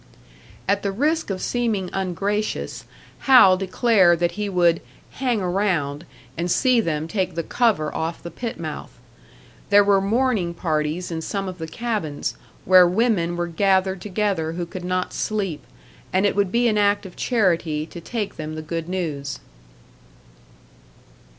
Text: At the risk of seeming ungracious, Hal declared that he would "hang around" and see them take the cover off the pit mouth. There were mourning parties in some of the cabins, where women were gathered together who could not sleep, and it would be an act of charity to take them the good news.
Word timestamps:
At 0.67 0.81
the 0.81 0.91
risk 0.91 1.29
of 1.29 1.43
seeming 1.43 1.91
ungracious, 1.93 2.85
Hal 3.19 3.55
declared 3.55 4.17
that 4.19 4.31
he 4.31 4.49
would 4.49 4.81
"hang 5.11 5.41
around" 5.41 6.07
and 6.35 6.49
see 6.49 6.81
them 6.81 7.07
take 7.07 7.35
the 7.35 7.43
cover 7.43 7.93
off 7.93 8.23
the 8.23 8.31
pit 8.31 8.59
mouth. 8.59 8.89
There 9.69 9.83
were 9.83 10.01
mourning 10.01 10.55
parties 10.55 11.11
in 11.11 11.21
some 11.21 11.47
of 11.47 11.59
the 11.59 11.67
cabins, 11.67 12.35
where 12.65 12.87
women 12.87 13.35
were 13.35 13.45
gathered 13.45 14.01
together 14.01 14.53
who 14.53 14.65
could 14.65 14.83
not 14.83 15.13
sleep, 15.13 15.63
and 16.11 16.25
it 16.25 16.35
would 16.35 16.51
be 16.51 16.67
an 16.67 16.79
act 16.79 17.05
of 17.05 17.15
charity 17.15 17.85
to 17.85 18.01
take 18.01 18.37
them 18.37 18.55
the 18.55 18.63
good 18.63 18.89
news. 18.89 19.39